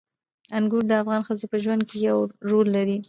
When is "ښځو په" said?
1.27-1.57